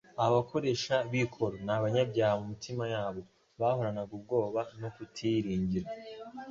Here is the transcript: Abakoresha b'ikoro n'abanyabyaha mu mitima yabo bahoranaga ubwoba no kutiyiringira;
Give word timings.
Abakoresha 0.25 0.95
b'ikoro 1.09 1.55
n'abanyabyaha 1.65 2.33
mu 2.39 2.45
mitima 2.51 2.83
yabo 2.93 3.21
bahoranaga 3.59 4.11
ubwoba 4.19 4.61
no 4.81 4.89
kutiyiringira; 4.95 5.87